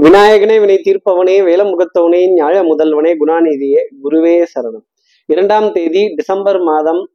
விநாயகனே 0.00 0.60
வினை 0.60 0.80
தீர்ப்பவனே 0.84 1.36
வேலமுகத்தவனே 1.48 2.20
ஞாழ 2.34 2.56
முதல்வனே 2.62 3.12
குணாநிதியே 3.20 3.80
குருவே 4.02 4.44
சரணம். 4.54 4.84
இரண்டாம் 5.26 5.72
தேதி 5.72 6.14
டிசம்பர் 6.14 6.60
மாதம் 6.60 7.10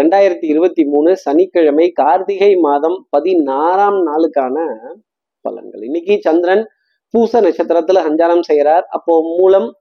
ரெண்டாயிரத்தி 0.00 0.44
இருபத்தி 0.44 0.84
மூணு 0.84 1.16
சனிக்கிழமை 1.16 1.90
கார்த்திகை 1.90 2.56
மாதம் 2.56 3.06
பதினாறாம் 3.10 4.06
நாளுக்கான 4.06 4.66
பலன்கள். 5.48 5.84
இன்னைக்கு 5.84 6.18
சந்திரன் 6.20 6.68
பூச 7.10 7.40
நட்சத்திரத்துல 7.40 8.02
சஞ்சாரம் 8.08 8.40
செய்கிறார். 8.40 8.84
அப்போ 8.88 9.36
மூலம் 9.38 9.74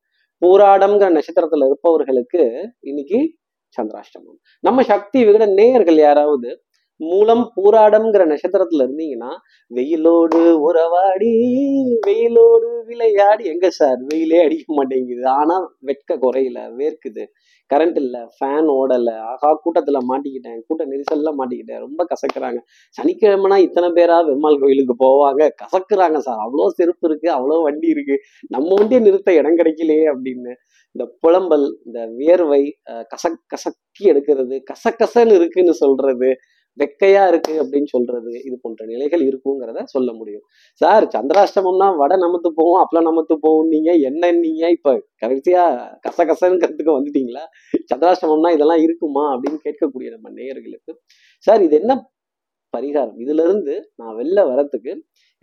பூராடம்ங்கிற 0.46 1.20
நட்சத்திரத்துல 1.20 1.66
இருப்பவர்களுக்கு 1.66 2.70
இன்னைக்கு 2.80 3.34
சந்திராஷ்டமம். 3.82 4.40
நம்ம 4.60 4.84
சக்தி 4.84 5.26
விகட 5.26 5.54
நேயர்கள் 5.54 5.96
யாராவது 5.96 6.62
மூலம் 7.00 7.44
பூராடம்ங்கிற 7.56 8.24
நட்சத்திரத்துல 8.32 8.86
இருந்தீங்கன்னா 8.86 9.32
வெயிலோடு 9.72 10.40
உறவாடி 10.68 11.32
வெயிலோடு 12.08 12.70
விளையாடி 12.90 13.44
எங்க 13.54 13.68
சார்? 13.80 14.00
வெயிலே 14.10 14.40
அடிக்க 14.46 14.66
மாட்டேங்குது. 14.74 15.24
ஆனா 15.40 15.56
வெட்க 15.90 16.18
குறையில 16.24 16.58
வேர்க்குது. 16.80 17.24
கரண்ட் 17.72 17.98
இல்ல 18.02 18.18
ஃபேன் 18.36 18.70
ஓடல. 18.80 19.10
ஆகா 19.32 19.50
கூட்டத்துல 19.64 20.00
மாட்டிக்கிட்டேன். 20.10 20.60
கூட்ட 20.68 20.84
நெரிசல்ல 20.92 21.32
மாட்டிக்கிட்டேன். 21.40 21.82
ரொம்ப 21.86 22.02
கசக்குறாங்க. 22.12 22.60
சனிக்கிழமைனா 22.98 23.58
இத்தனை 23.68 23.90
பேரா 23.98 24.18
பெருமாள் 24.28 24.62
கோயிலுக்கு 24.64 24.96
போவாங்க. 25.06 25.42
கசக்குறாங்க 25.64 26.20
சார். 26.28 26.42
அவ்வளோ 26.46 26.68
செருப்பு 26.80 27.08
இருக்கு 27.10 27.30
அவ்வளோ 27.38 27.58
வண்டி 27.68 27.90
இருக்கு. 27.96 28.18
நம்ம 28.56 28.70
வண்டியை 28.80 29.02
நிறுத்த 29.08 29.34
இடம் 29.34 29.60
கிடைக்கலையே 29.62 30.08
அப்படின்னு. 30.14 30.54
இந்த 30.96 31.06
புலம்பல் 31.24 31.66
இந்த 31.88 32.00
வியர்வை 32.20 32.62
கசக் 33.12 33.42
கசக்கி 33.54 34.04
எடுக்கிறது 34.12 34.56
கசகசன்னு 34.70 35.36
இருக்குன்னு 35.40 35.74
சொல்றது 35.84 36.30
வெக்கையா 36.78 37.24
இருக்கு 37.28 37.54
அப்படின்னு 37.64 37.90
சொல்றது 37.96 38.32
இது 38.48 38.56
போன்ற 38.62 38.86
நிலைகள் 38.86 39.24
இருக்குங்கிறத 39.30 39.84
சொல்ல 39.86 40.10
முடியும். 40.14 40.44
சார் 40.82 41.06
சந்திராஷ்டமம்னா 41.16 41.88
வடை 41.96 42.18
நமத்து 42.18 42.50
போவோம் 42.56 42.82
அப்பெல்லாம் 42.84 43.10
நமத்து 43.12 43.36
போவோம் 43.46 43.68
நீங்க 43.68 43.92
என்ன 44.10 44.32
நீங்க 44.40 44.70
இப்ப 44.70 44.94
கடைசியா 45.26 45.64
கசகசங்கிறதுக்கு 46.08 46.98
வந்துட்டீங்களா? 46.98 47.46
சந்திராஷ்டமம்னா 47.92 48.52
இதெல்லாம் 48.58 48.84
இருக்குமா? 48.84 49.26
அப்படின்னு 49.34 49.60
கேட்கக்கூடிய 49.68 50.10
நம்ம 50.16 50.30
நேயர்களுக்கு. 50.40 50.94
சார் 51.48 51.64
இது 51.64 51.76
என்ன 51.82 51.96
பரிகாரம்? 52.74 53.18
இதுல 53.18 53.44
இருந்து 53.44 53.74
நான் 53.96 54.16
வெளில 54.16 54.40
வரத்துக்கு 54.50 54.92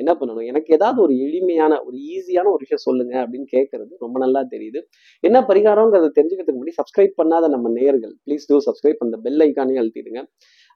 என்ன 0.01 0.13
பண்ணணும்? 0.21 0.47
எனக்கு 0.47 0.71
ஏதாவது 0.75 0.99
ஒரு 1.03 1.15
எளிமையான 1.19 1.73
ஒரு 1.85 1.97
ஈஸியான 2.13 2.47
ஒரு 2.47 2.63
விஷயம் 2.65 2.85
சொல்லுங்க 2.87 3.15
அப்படின்னு 3.25 3.49
கேட்கறது 3.53 3.93
ரொம்ப 4.01 4.17
நல்லா 4.19 4.41
தெரியுது. 4.55 4.81
என்ன 5.25 5.39
பரிகாரங்கிறத 5.41 6.09
தெரிஞ்சுக்கிறதுக்கு 6.19 6.59
முன்னாடி 6.59 6.79
சப்ஸ்கிரைப் 6.81 7.15
பண்ணாத 7.21 7.49
நம்ம 7.49 7.71
நேயர்கள் 7.71 8.15
ப்ளீஸ் 8.27 8.49
டூ 8.49 8.59
சப்ஸ்கிரைப் 8.69 9.05
அந்த 9.07 9.19
பெல் 9.27 9.43
ஐக்கானே 9.47 9.77
அழுத்திடுங்க. 9.83 10.23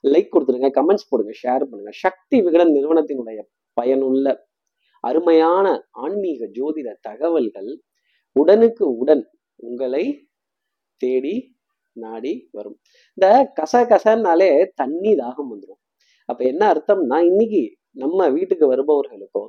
லைக் 0.04 0.32
கொடுத்துருங்க 0.32 0.70
கமெண்ட்ஸ் 0.78 1.08
போடுங்க 1.10 1.32
ஷேர் 1.42 1.64
பண்ணுங்க. 1.68 1.92
சக்தி 2.04 2.36
விகடன் 2.46 2.72
நிறுவனத்தினுடைய 2.76 3.40
பயனுள்ள 3.76 4.26
அருமையான 5.04 5.66
ஆன்மீக 6.04 6.46
ஜோதிட 6.56 6.88
தகவல்கள் 7.00 7.70
உடனுக்கு 8.36 8.84
உடன் 9.00 9.24
உங்களை 9.60 10.04
தேடி 11.00 11.36
நாடி 11.96 12.32
வரும். 12.52 12.76
இந்த 13.18 13.26
கச 13.58 13.74
கசன்னாலே 13.92 14.50
தண்ணி 14.74 15.12
தாகம் 15.20 15.50
வந்துடும் 15.52 15.80
அப்ப 16.28 16.40
என்ன 16.44 16.62
அர்த்தம்னா 16.72 17.18
இன்னைக்கு 17.30 17.62
நம்ம 17.96 18.28
வீட்டுக்கு 18.28 18.64
வருபவர்களுக்கோ 18.72 19.42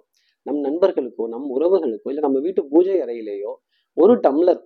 நம் 0.45 0.61
நண்பர்களுக்கோ 0.61 1.23
நம் 1.27 1.47
உறவுகளுக்கோ 1.55 2.09
இல்லை 2.11 2.23
நம்ம 2.23 2.39
வீட்டு 2.39 2.61
பூஜை 2.71 2.95
அறையிலேயோ 3.05 3.51
ஒரு 3.97 4.13
டம்ளர் 4.25 4.61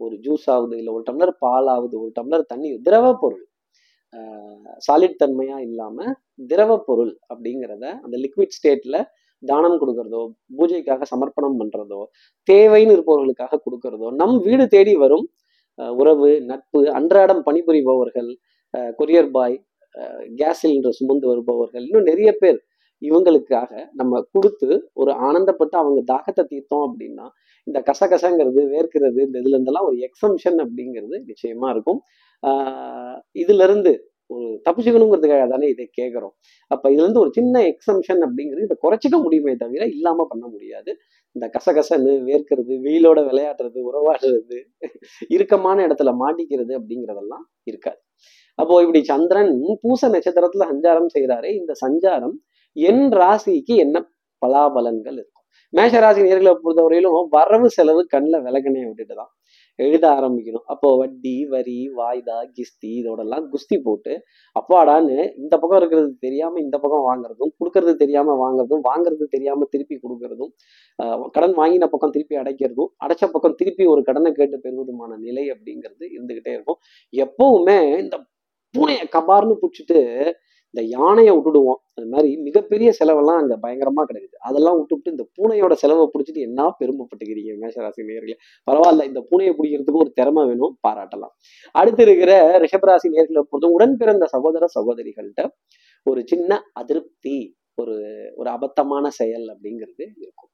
ஒரு 0.00 0.14
ஜூஸ் 0.24 0.46
ஆகுது 0.54 0.74
இல்லை 0.80 0.92
ஒரு 0.92 1.04
டம்ளர் 1.08 1.32
பால் 1.38 1.68
ஆகுது 1.74 1.96
ஒரு 2.00 2.12
டம்ளர் 2.18 2.44
தண்ணி 2.46 2.68
திரவ 2.86 3.06
பொருள் 3.18 3.44
சாலிட் 4.78 5.20
தன்மையா 5.22 5.56
இல்லாம 5.60 6.06
திரவ 6.48 6.76
பொருள் 6.84 7.12
அப்படிங்கிறத 7.30 7.84
அந்த 8.04 8.16
லிக்விட் 8.16 8.56
ஸ்டேட்ல 8.56 8.98
தானம் 9.42 9.78
கொடுக்கறதோ 9.80 10.22
பூஜைக்காக 10.56 11.06
சமர்ப்பணம் 11.10 11.58
பண்றதோ 11.58 12.00
தேவைன்னு 12.48 12.94
இருப்பவர்களுக்காக 12.96 13.60
கொடுக்கறதோ 13.64 14.08
நம் 14.14 14.36
வீடு 14.38 14.64
தேடி 14.68 14.94
வரும் 14.96 15.26
உறவு 15.96 16.30
நட்பு 16.44 16.80
அன்றாடம் 16.90 17.42
பணிபுரிபவர்கள் 17.42 18.30
கொரியர் 18.98 19.30
பாய் 19.30 19.56
கேஸ் 20.38 20.60
சிலிண்டர் 20.60 20.96
சுமந்து 20.98 21.26
வருபவர்கள் 21.28 21.84
இன்னும் 21.86 22.08
நிறைய 22.10 22.30
பேர் 22.40 22.58
இவங்களுக்காக 23.02 23.70
நம்ம 23.92 24.22
கொடுத்து 24.32 24.68
ஒரு 24.94 25.12
ஆனந்தப்பட்டு 25.12 25.76
அவங்க 25.76 26.00
தாகத்தை 26.12 26.44
தீர்த்தோம் 26.52 26.84
அப்படின்னா 26.88 27.26
இந்த 27.66 27.78
கசகசங்கிறது 27.80 28.60
வேர்க்கிறது 28.74 29.18
இந்த 29.20 29.38
இதுல 29.38 29.56
இருந்தெல்லாம் 29.58 29.88
ஒரு 29.88 29.98
எக்ஸம்ஷன் 29.98 30.58
அப்படிங்கிறது 30.64 31.16
நிச்சயமா 31.24 31.68
இருக்கும். 31.70 32.00
ஆஹ் 32.42 33.18
இதுல 33.38 33.62
இருந்து 33.62 33.92
ஒரு 34.30 34.46
தப்பிச்சுக்கணுங்கிறதுக்காக 34.64 35.48
தானே 35.48 35.66
இதை 35.68 35.84
கேட்குறோம். 36.00 36.34
அப்ப 36.70 36.90
இதுல 36.90 37.04
இருந்து 37.04 37.20
ஒரு 37.20 37.30
சின்ன 37.32 37.62
எக்ஸம்ஷன் 37.62 38.20
அப்படிங்கிறது 38.26 38.62
இதை 38.62 38.76
குறைச்சிக்க 38.82 39.22
முடியுமே 39.22 39.54
தவிர 39.54 39.84
இல்லாம 39.86 40.26
பண்ண 40.28 40.46
முடியாது. 40.46 40.90
இந்த 41.36 41.46
கசகசன்னு 41.56 42.12
வேர்க்கிறது 42.28 42.74
வெயிலோட 42.84 43.20
விளையாடுறது 43.30 43.80
உறவாடுறது 43.90 44.58
இறுக்கமான 45.28 45.86
இடத்துல 45.86 46.12
மாட்டிக்கிறது 46.22 46.74
அப்படிங்கிறதெல்லாம் 46.80 47.46
இருக்காது. 47.64 48.00
அப்போ 48.58 48.80
இப்படி 48.80 49.04
சந்திரன் 49.04 49.52
பூச 49.80 50.08
நட்சத்திரத்துல 50.08 50.66
சஞ்சாரம் 50.72 51.10
செய்கிறாரே 51.14 51.50
இந்த 51.54 51.72
சஞ்சாரம் 51.86 52.36
என் 52.76 53.06
ராசிக்கு 53.20 53.74
என்ன 53.86 53.96
பலாபலன்கள் 54.42 55.18
இருக்கும்? 55.20 55.34
மேஷ 55.72 55.94
ராசி 56.02 56.20
நேர்களை 56.26 56.52
பொறுத்தவரையிலும் 56.62 57.32
வரவு 57.36 57.68
செலவு 57.76 58.02
கண்ணில் 58.12 58.44
விலகனையை 58.46 58.84
விட்டுட்டு 58.88 59.14
தான் 59.20 59.32
எழுத 59.78 60.04
ஆரம்பிக்கணும். 60.18 60.64
அப்போ 60.72 60.88
வட்டி 61.00 61.34
வரி 61.52 61.76
வாய்தா 61.98 62.36
கிஸ்தி 62.56 62.90
இதோடெல்லாம் 63.00 63.44
குஸ்தி 63.52 63.76
போட்டு 63.86 64.12
அப்பாடான்னு 64.56 65.16
இந்த 65.42 65.54
பக்கம் 65.56 65.78
இருக்கிறது 65.80 66.08
தெரியாம 66.26 66.60
இந்த 66.64 66.76
பக்கம் 66.84 67.04
வாங்குறதும் 67.08 67.52
கொடுக்கறது 67.58 67.94
தெரியாம 68.02 68.36
வாங்குறதும் 68.42 68.82
வாங்குறது 68.88 69.26
தெரியாம 69.36 69.68
திருப்பி 69.74 69.96
கொடுக்கறதும் 70.04 70.52
கடன் 71.36 71.56
வாங்கின 71.60 71.88
பக்கம் 71.94 72.14
திருப்பி 72.16 72.36
அடைக்கிறதும் 72.42 72.90
அடைச்ச 73.04 73.26
பக்கம் 73.34 73.58
திருப்பி 73.60 73.86
ஒரு 73.94 74.02
கடனை 74.08 74.32
கேட்டு 74.40 74.58
பெறுவதுமான 74.66 75.18
நிலை 75.26 75.46
அப்படிங்கிறது 75.54 76.04
இருந்துகிட்டே 76.16 76.52
இருக்கும். 76.56 76.80
எப்பவுமே 77.12 77.78
இந்த 78.04 78.18
பூனையை 78.74 79.06
கபார்னு 79.16 79.56
பிடிச்சிட்டு 79.62 80.00
இந்த 80.74 80.82
யானையை 80.96 81.32
விட்டுடுவோம். 81.36 81.80
அது 81.96 82.06
மாதிரி 82.14 82.30
மிகப்பெரிய 82.46 82.88
செலவெல்லாம் 82.98 83.38
அங்கே 83.42 83.56
பயங்கரமாக 83.64 84.04
கிடைக்குது. 84.10 84.36
அதெல்லாம் 84.48 84.78
விட்டுவிட்டு 84.80 85.12
இந்த 85.14 85.24
பூனையோட 85.36 85.74
செலவை 85.82 86.04
பிடிச்சிட்டு 86.14 86.46
என்ன 86.48 86.68
பெருமைப்பட்டுக்கிறீங்க 86.80 87.54
மேஷராசி 87.62 88.08
நேர்களே 88.10 88.36
பரவாயில்ல 88.68 89.08
இந்த 89.10 89.20
பூனையை 89.30 89.52
பிடிக்கிறதுக்கு 89.58 90.02
ஒரு 90.04 90.12
திறமை 90.20 90.44
வேணும் 90.50 90.74
பாராட்டலாம். 90.86 91.34
அடுத்து 91.80 92.04
இருக்கிற 92.08 92.32
ரிஷபராசி 92.64 93.08
நேர்களை 93.16 93.42
பொறுத்த 93.50 93.74
உடன் 93.76 93.96
பிறந்த 94.02 94.26
சகோதர 94.34 94.66
சகோதரிகள்கிட்ட 94.76 95.44
ஒரு 96.06 96.20
சின்ன 96.32 96.60
அதிருப்தி 96.82 97.38
ஒரு 97.82 97.96
ஒரு 98.40 98.48
அபத்தமான 98.54 99.04
செயல் 99.18 99.44
அப்படிங்கிறது 99.52 100.04
இருக்கும். 100.22 100.50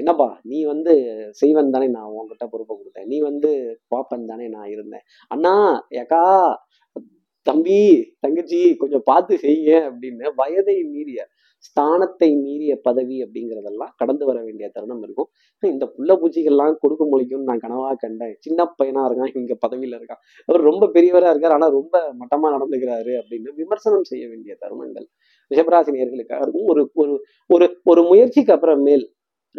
என்னப்பா 0.00 0.26
நீ 0.50 0.58
வந்து 0.72 0.92
செய்வன் 1.40 1.70
தானே 1.74 1.86
நான் 1.94 2.08
உங்ககிட்ட 2.10 2.46
பொறுப்பை 2.52 2.74
கொடுத்தேன். 2.74 3.08
நீ 3.12 3.18
வந்து 3.28 3.50
பாப்பன் 3.94 4.26
தானே 4.30 4.46
நான் 4.56 4.68
இருந்தேன். 4.74 5.04
அண்ணா 5.34 5.54
ஏக்கா 6.00 6.22
தம்பி 7.50 7.80
தங்கச்சி 8.20 8.60
கொஞ்சம் 8.82 9.06
பார்த்து 9.10 9.34
செய்யுங்க 9.42 9.72
அப்படின்னு 9.88 10.32
வயதை 10.42 10.78
மீறிய 10.92 11.20
ஸ்தானத்தை 11.66 12.28
மீறிய 12.42 12.72
பதவி 12.86 13.16
அப்படிங்கிறதெல்லாம் 13.24 13.92
கடந்து 13.96 14.24
வர 14.26 14.38
வேண்டிய 14.44 14.66
தருணம் 14.74 15.02
இருக்கும். 15.02 15.28
இந்த 15.62 15.84
புள்ள 15.94 16.10
பூச்சிகள்லாம் 16.20 16.78
கொடுக்க 16.80 17.04
முடியும்னு 17.12 17.48
நான் 17.50 17.62
கனவா 17.64 17.90
கண்டேன். 17.94 18.34
சின்ன 18.40 18.66
பையனா 18.78 19.02
இருக்கான் 19.08 19.32
இங்க 19.34 19.54
பதவியில 19.66 19.98
இருக்கான். 19.98 20.20
அவர் 20.48 20.68
ரொம்ப 20.70 20.86
பெரியவரா 20.94 21.30
இருக்கார் 21.30 21.56
ஆனா 21.56 21.68
ரொம்ப 21.78 21.94
மட்டமா 22.20 22.50
நடந்துக்கிறாரு 22.56 23.14
அப்படின்னு 23.20 23.56
விமர்சனம் 23.62 24.08
செய்ய 24.12 24.24
வேண்டிய 24.28 24.54
தருணங்கள். 24.62 25.06
ரிஷபராசி 25.50 25.96
நேர்களுக்காக 25.96 26.42
இருக்கும் 26.46 26.70
ஒரு 26.72 26.82
ஒரு 26.94 27.14
ஒரு 27.46 27.68
ஒரு 27.84 28.02
முயற்சிக்கு 28.02 28.76
மேல் 28.88 29.04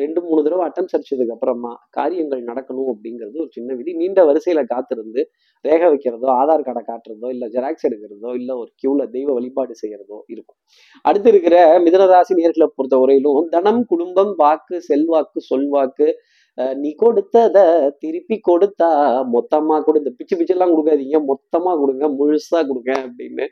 ரெண்டு 0.01 0.19
மூணு 0.25 0.41
தடவை 0.45 0.63
அட்டம் 0.67 0.89
அடிச்சதுக்கு 0.95 1.35
அப்புறமா 1.35 1.71
காரியங்கள் 1.97 2.41
நடக்கணும் 2.49 2.89
அப்படிங்கிறது 2.93 3.37
ஒரு 3.43 3.51
சின்ன 3.57 3.75
விதி. 3.79 3.91
நீண்ட 4.01 4.19
வரிசையில 4.29 4.63
காத்திருந்து 4.73 5.21
ரேக 5.65 5.81
வைக்கிறதோ 5.93 6.27
ஆதார் 6.39 6.65
கார்டை 6.67 6.83
காட்டுறதோ 6.89 7.29
இல்ல 7.35 7.45
ஜெராக்ஸ் 7.55 7.87
எடுக்கிறதோ 7.89 8.31
இல்ல 8.39 8.51
ஒரு 8.57 8.69
கியூல 8.81 9.07
தெய்வ 9.15 9.29
வழிபாடு 9.33 9.75
செய்யறதோ 9.83 10.17
இருக்கும். 10.33 10.59
அடுத்து 11.05 11.29
இருக்கிற 11.29 11.55
மிதனராசி 11.85 12.33
நேர்களை 12.39 12.67
பொறுத்த 12.77 12.97
வரையிலும் 12.97 13.49
தனம் 13.49 13.81
குடும்பம் 13.85 14.33
வாக்கு 14.37 14.77
செல்வாக்கு 14.89 15.41
சொல்வாக்கு 15.51 16.07
நீ 16.57 16.89
கொடுத்தத 17.03 17.57
திருப்பி 18.03 18.37
கொடுத்தா 18.49 18.89
மொத்தமா 19.35 19.75
கொடு. 19.85 20.01
இந்த 20.01 20.11
பிச்சு 20.17 20.35
பிச்செல்லாம் 20.39 20.71
கொடுக்காதீங்க. 20.73 21.19
மொத்தமா 21.31 21.71
கொடுங்க. 21.81 22.07
முழுசா 22.19 22.59
கொடுங்க 22.69 22.91
அப்படின்னு. 23.05 23.45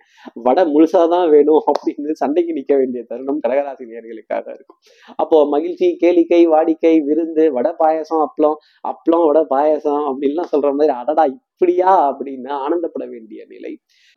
வடை 0.48 0.64
முழுசாதான் 0.74 1.28
வேணும் 1.36 1.62
அப்படின்னு 1.72 2.16
சண்டைக்கு 2.22 2.58
நிக்க 2.60 2.74
வேண்டிய 2.78 3.04
தருணம் 3.12 3.44
கடகராசி 3.46 3.86
நேர்களுக்காக 3.92 4.48
இருக்கும். 4.56 4.80
அப்போ 5.24 5.38
மகிழ்ச்சி 5.56 5.90
கேளிக்கை 6.04 6.42
வாடிக்கை 6.54 6.96
விருந்து 7.10 7.46
வடை 7.58 7.74
பாயசம் 7.84 8.24
அப்பளம் 8.28 8.58
அப்பளம் 8.92 9.28
வடை 9.30 9.44
பாயசம் 9.54 10.04
அப்படின்லாம் 10.10 10.52
சொல்ற 10.54 10.72
மாதிரி 10.80 10.96
அடடா 11.02 11.26
இப்படியா 11.36 11.92
அப்படின்னு 12.10 12.52
ஆனந்தப்பட 12.64 13.06
வேண்டிய 13.14 13.40
நிலை. 13.54 13.72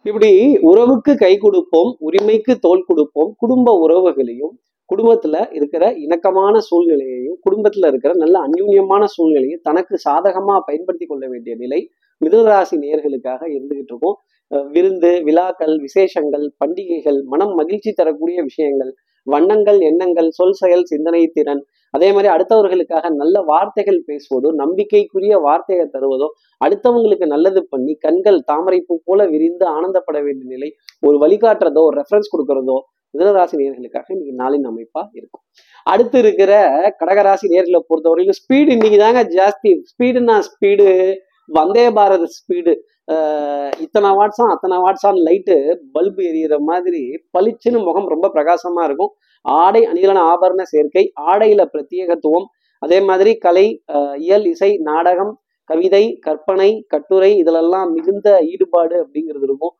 இப்படி 0.04 0.30
உறவுக்கு 0.70 1.12
கை 1.22 1.32
கொடுப்போம் 1.44 1.90
உரிமைக்கு 2.08 2.54
தோல் 2.66 2.88
கொடுப்போம் 2.88 3.30
குடும்ப 3.42 3.72
உறவுகளையும் 3.86 4.54
குடும்பத்துல 4.90 5.36
இருக்கிற 5.58 5.84
இணக்கமான 6.04 6.60
சூழ்நிலையையும் 6.68 7.38
குடும்பத்துல 7.46 7.88
இருக்கிற 7.92 8.12
நல்ல 8.22 8.36
அந்யூன்யமான 8.46 9.04
சூழ்நிலையும் 9.14 9.64
தனக்கு 9.68 9.96
சாதகமா 10.06 10.56
பயன்படுத்தி 10.68 11.06
கொள்ள 11.06 11.24
வேண்டிய 11.32 11.54
நிலை 11.56 11.80
மிதுனராசி 12.20 12.76
நேர்களுக்காக 12.82 13.42
இருந்துகிட்டு 13.56 13.92
இருக்கும். 13.92 14.16
விருந்து 14.74 15.10
விழாக்கள் 15.26 15.74
விசேஷங்கள் 15.84 16.46
பண்டிகைகள் 16.60 17.18
மனம் 17.32 17.54
மகிழ்ச்சி 17.60 17.90
தரக்கூடிய 17.92 18.38
விஷயங்கள் 18.48 18.90
வண்ணங்கள் 19.26 19.78
எண்ணங்கள் 19.88 20.28
சொல் 20.38 20.56
செயல் 20.60 20.84
சிந்தனை 20.90 21.22
திறன். 21.36 21.62
அதே 21.94 22.08
மாதிரி 22.14 22.28
அடுத்தவர்களுக்காக 22.34 23.06
நல்ல 23.20 23.36
வார்த்தைகள் 23.50 24.00
பேசுவதோ 24.08 24.48
நம்பிக்கைக்குரிய 24.60 25.34
வார்த்தையை 25.46 25.86
தருவதோ 25.94 26.28
அடுத்தவங்களுக்கு 26.60 27.26
நல்லது 27.34 27.60
பண்ணி 27.72 27.94
கண்கள் 28.04 28.38
தாமரைப்பூ 28.50 28.96
போல 29.08 29.26
விரிந்து 29.32 29.66
ஆனந்தப்பட 29.76 30.18
வேண்டிய 30.26 30.48
நிலை 30.54 30.70
ஒரு 31.02 31.16
வழிகாட்டுறதோ 31.24 31.82
ஒரு 31.88 31.96
ரெஃபரன்ஸ் 32.00 32.32
கொடுக்கறதோ 32.34 32.78
மிதனராசி 33.14 33.54
நேர்களுக்காக 33.60 34.06
இன்னைக்கு 34.14 34.34
நாளின் 34.42 34.66
அமைப்பா 34.70 35.02
இருக்கும். 35.18 35.42
அடுத்து 35.92 36.18
இருக்கிற 36.22 36.52
கடகராசி 37.00 37.46
நேர்களை 37.54 37.80
பொறுத்தவரைக்கும் 37.90 38.38
ஸ்பீடு 38.40 38.70
இன்னைக்கு 38.76 38.98
தாங்க 39.04 39.22
ஜாஸ்தி. 39.38 39.72
ஸ்பீடுனா 39.90 40.36
ஸ்பீடு 40.48 40.86
வந்தே 41.58 41.86
பாரத 41.98 42.24
ஸ்பீடு 42.38 42.72
இத்தனை 43.84 44.10
வாட்ஸா 44.18 44.44
அத்தனை 44.54 44.76
வாட்ஸான் 44.84 45.18
லைட்டு 45.28 45.56
பல்பு 45.94 46.22
எரியிற 46.30 46.54
மாதிரி 46.68 47.02
பளிச்சுன்னு 47.34 47.78
முகம் 47.86 48.08
ரொம்ப 48.12 48.26
பிரகாசமா 48.34 48.82
இருக்கும். 48.88 49.12
ஆடை 49.44 49.82
அணிகளான 49.90 50.22
ஆபரண 50.32 50.62
சேர்க்கை 50.72 51.04
ஆடையில 51.30 51.62
பிரத்யேகத்துவம் 51.74 52.46
அதே 52.82 52.98
மாதிரி 53.08 53.32
கலை 53.44 53.66
இயல் 54.24 54.46
இசை 54.52 54.70
நாடகம் 54.90 55.32
கவிதை 55.70 56.04
கற்பனை 56.26 56.70
கட்டுரை 56.92 57.30
இதிலெல்லாம் 57.42 57.88
மிகுந்த 57.96 58.28
ஈடுபாடு 58.52 58.94
அப்படிங்கிறது 59.02 59.46
இருக்கும். 59.48 59.74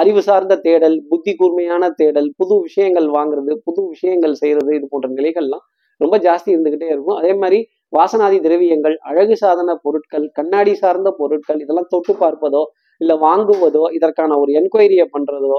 அறிவு 0.00 0.20
சார்ந்த 0.28 0.54
தேடல் 0.66 0.96
புத்தி 1.10 1.32
கூர்மையான 1.34 1.84
தேடல் 2.00 2.28
புது 2.38 2.54
விஷயங்கள் 2.66 3.08
வாங்குறது 3.16 3.54
புது 3.66 3.82
விஷயங்கள் 3.92 4.40
செய்யறது 4.42 4.70
இது 4.78 4.86
போன்ற 4.88 5.08
நிலைகள்லாம் 5.18 5.64
ரொம்ப 6.00 6.16
ஜாஸ்தி 6.26 6.48
இருந்துகிட்டே 6.54 6.88
இருக்கும். 6.94 7.18
அதே 7.20 7.32
மாதிரி 7.34 7.58
வாசனாதி 7.96 8.38
திரவியங்கள் 8.46 8.94
அழகு 9.10 9.34
சாதன 9.36 9.70
பொருட்கள் 9.84 10.26
கண்ணாடி 10.38 10.74
சார்ந்த 10.74 11.08
பொருட்கள் 11.18 11.60
இதெல்லாம் 11.64 11.90
தொட்டு 11.94 12.12
பார்ப்பதோ 12.22 12.62
இல்லை 13.00 13.16
வாங்குவதோ 13.26 13.84
இதற்கான 13.98 14.38
ஒரு 14.42 14.52
என்கொயரியை 14.60 15.06
பண்றதோ 15.16 15.58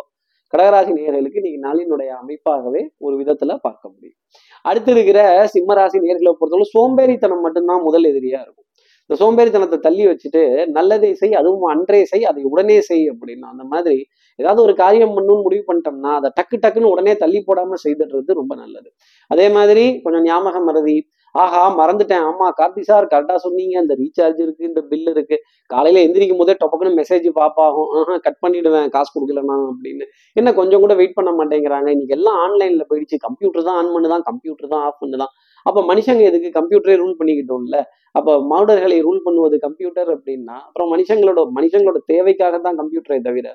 கடகராசி 0.54 0.92
நேர்களுக்கு 0.96 1.40
இன்னைக்கு 1.42 1.60
நாளினுடைய 1.68 2.10
அமைப்பாகவே 2.22 2.82
ஒரு 3.06 3.16
விதத்துல 3.22 3.52
பார்க்க 3.66 3.84
முடியும். 3.92 4.18
அடுத்து 4.66 4.92
இருக்கிற 4.96 5.20
சிம்மராசி 5.54 5.98
நேர்களை 6.06 6.32
பொறுத்தவரை 6.40 6.66
சோம்பேறித்தனம் 6.76 7.44
மட்டும்தான் 7.46 7.86
முதல் 7.88 8.08
எதிரியா 8.12 8.40
இருக்கும். 8.46 8.68
இந்த 9.12 9.22
சோம்பேறித்தனத்தை 9.22 9.78
தள்ளி 9.86 10.04
வச்சுட்டு 10.08 10.42
நல்லதை 10.76 11.08
செய் 11.22 11.34
அதுவும் 11.40 11.66
அன்றே 11.72 12.00
செய் 12.12 12.28
அதை 12.30 12.42
உடனே 12.52 12.78
செய் 12.88 13.04
அப்படின்னா 13.14 13.48
அந்த 13.54 13.64
மாதிரி 13.72 13.98
ஏதாவது 14.40 14.62
ஒரு 14.66 14.74
காரியம் 14.82 15.16
பண்ணணும்னு 15.16 15.46
முடிவு 15.48 15.64
பண்ணிட்டோம்னா 15.70 16.12
அதை 16.20 16.30
டக்கு 16.38 16.58
டக்குன்னு 16.64 16.92
உடனே 16.94 17.14
தள்ளி 17.24 17.40
போடாம 17.48 17.80
செய்துடுறது 17.84 18.38
ரொம்ப 18.40 18.54
நல்லது. 18.62 18.90
அதே 19.32 19.48
மாதிரி 19.58 19.84
கொஞ்சம் 20.06 20.26
ஞாபகம் 20.30 20.68
மறதி. 20.70 20.96
ஆஹா 21.36 21.64
மறந்துட்டேன். 21.80 22.24
ஆமா 22.30 22.48
கார்த்தி 22.60 22.82
சார் 22.90 23.06
கரெக்டா 23.12 23.36
சொன்னீங்க. 23.46 23.76
இந்த 23.84 23.94
ரீசார்ஜ் 24.02 24.40
இருக்கு 24.46 24.64
இந்த 24.70 24.82
பில் 24.92 25.12
இருக்கு. 25.14 25.38
காலையில 25.70 26.04
எந்திரிக்கும் 26.06 26.42
போதே 26.42 26.56
டொப்பக்குன்னு 26.62 26.98
மெசேஜ் 27.02 27.28
பாப்பாகும் 27.40 27.92
ஆஹா 28.00 28.16
கட் 28.26 28.42
பண்ணிடுவேன் 28.46 28.90
காசு 28.96 29.12
கொடுக்கலனா 29.16 29.58
அப்படின்னு. 29.70 30.08
என்ன 30.36 30.54
கொஞ்சம் 30.62 30.84
கூட 30.86 30.96
வெயிட் 31.02 31.18
பண்ண 31.20 31.34
மாட்டேங்கிறாங்க. 31.40 31.90
இன்னைக்கு 31.96 32.18
எல்லாம் 32.20 32.40
ஆன்லைன்ல 32.46 32.86
போயிடுச்சு. 32.92 33.20
கம்ப்யூட்டர் 33.28 33.68
தான் 33.70 33.80
ஆன் 33.82 33.94
பண்ணுதான் 33.96 34.26
கம்ப்யூட்டர் 34.32 34.74
தான் 34.76 34.86
ஆஃப் 34.90 35.02
பண்ணுதான். 35.04 35.34
அப்போ 35.66 35.82
மனுஷங்க 35.92 36.24
எதுக்கு 36.30 36.50
கம்ப்யூட்டரே 36.60 36.96
ரூல் 37.02 37.18
பண்ணிக்கிட்டோம்ல? 37.20 37.80
அப்போ 38.18 38.34
மாடர்களை 38.52 38.98
ரூல் 39.08 39.26
பண்ணுவது 39.26 39.58
கம்ப்யூட்டர் 39.66 40.10
அப்படின்னா 40.16 40.58
அப்புறம் 40.68 40.90
மனுஷங்களோட 40.94 41.44
மனுஷங்களோட 41.58 42.00
தேவைக்காக 42.14 42.56
தான் 42.68 42.80
கம்ப்யூட்டரை 42.82 43.20
தவிர 43.30 43.50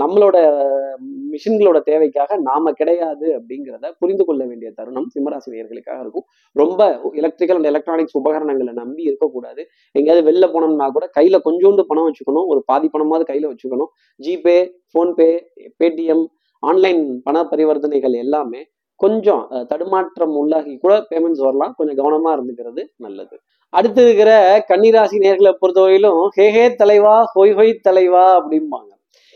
நம்மளோட 0.00 0.36
மிஷின்களோட 1.32 1.78
தேவைக்காக 1.88 2.36
நாம 2.46 2.70
கிடையாது 2.78 3.26
அப்படிங்கிறத 3.38 3.86
புரிந்து 4.02 4.24
கொள்ள 4.28 4.42
வேண்டிய 4.50 4.68
தருணம் 4.78 5.08
சிம்மராசினியர்களுக்காக 5.14 5.98
இருக்கும். 6.04 6.26
ரொம்ப 6.56 6.80
எலக்ட்ரிக்கல் 7.20 7.58
அண்ட் 7.58 7.70
எலக்ட்ரானிக்ஸ் 7.72 8.16
உபகரணங்களை 8.20 8.72
நம்பி 8.80 9.02
இருக்கக்கூடாது. 9.08 9.62
எங்கேயாவது 9.94 10.22
வெளில 10.28 10.48
போனோம்னா 10.54 10.86
கூட 10.96 11.08
கையில 11.18 11.38
கொஞ்சோண்டு 11.48 11.84
பணம் 11.90 12.06
வச்சுக்கணும். 12.08 12.46
ஒரு 12.52 12.62
பாதி 12.70 12.88
பணமாவது 12.94 13.26
கையில 13.32 13.50
வச்சுக்கணும். 13.52 13.90
ஜிபே 14.20 14.58
ஃபோன்பே 14.92 15.30
பேடிஎம் 15.82 16.24
ஆன்லைன் 16.62 17.02
பண 17.26 17.36
பரிவர்த்தனைகள் 17.52 18.16
எல்லாமே 18.24 18.62
கொஞ்சம் 19.00 19.42
தடுமாற்றம் 19.70 20.34
உள்ளாகி 20.42 20.74
கூட 20.84 20.94
பேமெண்ட்ஸ் 21.10 21.44
வரலாம். 21.46 21.74
கொஞ்சம் 21.78 21.98
கவனமாக 22.00 22.34
இருந்துக்கிறது 22.36 22.82
நல்லது. 23.04 23.36
அடுத்து 23.72 24.00
இருக்கிற 24.06 24.30
கன்னிராசி 24.68 25.16
நேர்களை 25.24 25.52
பொறுத்தவரையிலும் 25.62 26.20
ஹே 26.36 26.46
ஹே 26.56 26.64
தலைவா 26.82 27.14
ஹொய் 27.34 27.54
ஹொய் 27.58 27.72
தலைவா 27.88 28.24
அப்படிம்பாங்க. 28.38 28.90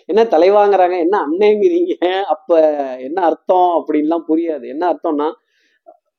என்ன 0.08 0.22
தலைவாங்கிறாங்க? 0.34 0.96
என்ன 1.04 1.16
அன்னைங்கிறீங்க 1.26 1.94
அப்ப 2.34 2.50
என்ன 3.08 3.18
அர்த்தம் 3.30 3.70
அப்படின்லாம் 3.78 4.24
புரியாது. 4.30 4.64
என்ன 4.74 4.84
அர்த்தம்னா 4.92 5.28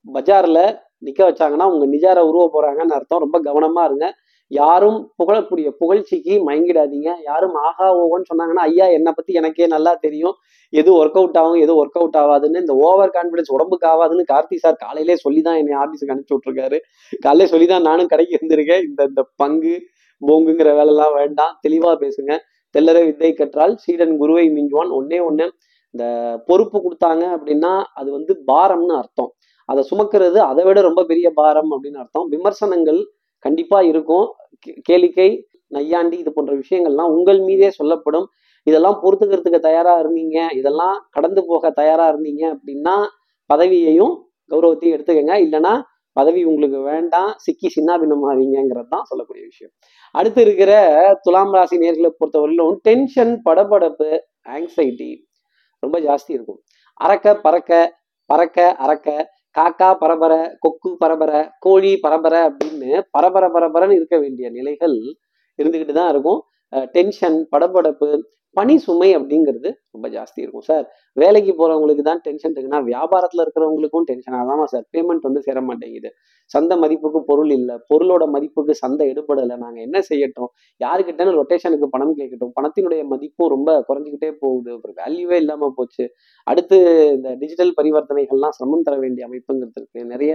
பஜார்ல 0.06 0.59
நிக்க 1.07 1.19
வச்சாங்கன்னா 1.30 1.68
உங்க 1.74 1.85
நிஜாரை 1.95 2.21
உருவ 2.30 2.44
போறாங்கன்னு 2.56 2.97
அர்த்தம். 2.97 3.24
ரொம்ப 3.25 3.38
கவனமா 3.47 3.83
இருங்க. 3.89 4.07
யாரும் 4.51 5.00
புகழக்கூடிய 5.19 5.68
புகழ்ச்சிக்கு 5.81 6.34
மயங்கிடாதீங்க. 6.48 7.10
யாரும் 7.30 7.56
ஆஹா 7.68 7.88
ஓகோன்னு 8.01 8.30
சொன்னாங்கன்னா 8.31 8.63
ஐயா 8.69 8.86
என்னை 8.98 9.12
பத்தி 9.16 9.31
எனக்கே 9.42 9.68
நல்லா 9.75 9.94
தெரியும். 10.06 10.36
எது 10.74 10.90
ஒர்க் 11.00 11.18
அவுட் 11.19 11.38
ஆகும் 11.42 11.60
எது 11.66 11.74
ஒர்க் 11.81 12.00
அவுட் 12.00 12.18
ஆகாதுன்னு 12.22 12.63
இந்த 12.63 12.74
ஓவர் 12.88 13.13
கான்பிடன்ஸ் 13.18 13.54
உடம்புக்கு 13.56 13.88
ஆகாதுன்னு 13.92 14.25
கார்த்தி 14.31 14.57
சார் 14.63 14.81
காலையிலே 14.86 15.16
சொல்லி 15.25 15.42
தான் 15.48 15.60
என்னை 15.62 15.75
ஆபீஸுக்கு 15.84 16.13
அனுப்பிச்சு 16.13 16.38
விட்டுருக்காரு. 16.38 16.78
காலையிலே 17.25 17.48
சொல்லி 17.54 17.68
தான் 17.74 17.88
நானும் 17.90 18.12
கடைக்கு 18.13 18.38
இருந்திருக்கேன் 18.40 18.84
இந்த 18.90 19.04
இந்த 19.12 19.24
பங்கு 19.44 19.75
போங்குங்கிற 20.22 20.69
வேலைலாம் 20.80 21.16
வேண்டாம். 21.22 21.54
தெளிவா 21.68 21.94
பேசுங்க. 22.06 22.34
தெல்லற 22.75 22.98
வித்தை 23.06 23.31
கற்றால் 23.34 23.75
சீடன் 23.84 24.16
குருவை 24.18 24.45
மிஞ்சுவான். 24.57 24.92
ஒன்னே 25.00 25.19
ஒண்ணு. 25.30 25.48
இந்த 25.94 26.06
பொறுப்பு 26.48 26.78
கொடுத்தாங்க 26.86 27.24
அப்படின்னா 27.36 27.72
அது 28.00 28.10
வந்து 28.18 28.34
பாரம்னு 28.52 28.95
அர்த்தம். 29.02 29.31
அதை 29.69 29.81
சுமக்கிறது 29.92 30.40
அதை 30.52 30.63
விட 30.68 30.80
ரொம்ப 30.90 31.02
பெரிய 31.12 31.28
பாரம் 31.40 31.72
அப்படின்னு 31.75 32.02
அர்த்தம். 32.04 32.28
விமர்சனங்கள் 32.36 33.00
கண்டிப்பா 33.39 33.81
இருக்கும். 33.81 34.33
கே- 34.68 34.81
கேளிக்கை 34.91 35.44
நையாண்டி 35.68 36.18
இது 36.18 36.33
போன்ற 36.33 36.53
விஷயங்கள்லாம் 36.53 37.09
உங்கள் 37.09 37.39
மீதே 37.39 37.69
சொல்லப்படும். 37.69 38.27
இதெல்லாம் 38.63 39.01
பொறுத்துக்கிறதுக்கு 39.03 39.59
தயாரா 39.59 40.01
இருந்தீங்க. 40.01 40.56
இதெல்லாம் 40.56 41.07
கடந்து 41.12 41.45
போக 41.45 41.69
தயாரா 41.69 42.13
இருந்தீங்க 42.13 42.56
அப்படின்னா 42.56 43.06
பதவியையும் 43.53 44.18
கௌரவத்தையும் 44.50 44.97
எடுத்துக்கங்க. 44.97 45.33
இல்லைன்னா 45.38 45.81
பதவி 46.12 46.44
உங்களுக்கு 46.44 46.81
வேண்டாம். 46.81 47.33
சிக்கி 47.38 47.68
சின்னாபின்னமாவீங்கிறது 47.68 48.86
தான் 48.89 49.03
சொல்லக்கூடிய 49.03 49.45
விஷயம். 49.45 49.74
அடுத்து 50.12 50.42
இருக்கிற 50.42 51.19
துலாம் 51.21 51.51
ராசி 51.51 51.77
நேர்களை 51.77 52.12
பொறுத்தவரையிலும் 52.19 52.75
டென்ஷன் 52.75 53.42
படபடப்பு 53.45 54.19
ஆங்ஸைட்டி 54.50 55.18
ரொம்ப 55.80 56.00
ஜாஸ்தி 56.00 56.31
இருக்கும். 56.31 56.62
அறக்க 57.03 57.39
பறக்க 57.42 57.97
பறக்க 58.25 58.75
அறக்க 58.80 59.25
காக்கா 59.56 59.90
பரபரை 60.00 60.40
கொக்கு 60.60 60.90
பரபரை 61.00 61.40
கோழி 61.60 61.92
பரபரை 62.01 62.40
அப்படின்னு 62.50 62.90
பரபர 63.12 63.46
பரபரன்னு 63.48 63.96
இருக்க 63.96 64.18
வேண்டிய 64.19 64.48
நிலைகள் 64.50 64.98
இருந்துக்கிட்டு 65.60 65.96
தான் 65.96 66.12
இருக்கும் 66.12 66.42
டென்ஷன் 66.92 67.38
படபடப்பு 67.51 68.10
பணி 68.57 68.75
சுமை 68.78 69.10
அப்படிங்கிறது 69.18 69.69
ரொம்ப 69.96 70.07
ஜாஸ்தி 70.10 70.40
இருக்கும் 70.44 70.66
சார் 70.69 70.86
வேலைக்கு 71.18 71.54
போறவங்களுக்கு 71.60 72.04
தான் 72.07 72.22
டென்ஷன் 72.25 72.54
இருக்குன்னா 72.54 72.80
வியாபாரத்துல 72.90 73.44
இருக்கிறவங்களுக்கும் 73.46 74.06
டென்ஷன் 74.10 74.38
ஆகாம 74.40 74.63
சார் 74.63 74.86
பேமெண்ட் 74.94 75.28
வந்து 75.28 75.42
சேர 75.48 75.62
மாட்டேங்குது. 75.62 76.10
சந்தை 76.51 76.75
மதிப்புக்கு 76.78 77.19
பொருள் 77.24 77.51
இல்லை. 77.57 77.75
பொருளோட 77.90 78.24
மதிப்புக்கு 78.36 78.76
சந்தை 78.76 79.06
எடுபடலை. 79.14 79.56
நாங்க 79.64 79.80
என்ன 79.81 79.97
செய்யட்டும்? 80.09 80.50
யாருக்கிட்டன்னு 80.81 81.38
ரொட்டேஷனுக்கு 81.40 81.90
பணம் 81.95 82.16
கேட்கட்டும். 82.19 82.54
பணத்தினுடைய 82.59 83.04
மதிப்பும் 83.14 83.52
ரொம்ப 83.56 83.69
குறைஞ்சிக்கிட்டே 83.90 84.31
போகுது. 84.44 84.71
ஒரு 84.80 84.94
வேல்யூவே 85.02 85.38
இல்லாம 85.44 85.71
போச்சு. 85.76 86.06
அடுத்து 86.47 86.80
இந்த 87.16 87.30
டிஜிட்டல் 87.35 87.73
பரிவர்த்தனைகள்லாம் 87.81 88.57
சிரமம் 88.59 88.88
தர 88.88 88.97
வேண்டிய 89.06 89.28
அமைப்புங்கிறது 89.30 89.80
இருக்கு. 89.81 90.02
நிறைய 90.14 90.33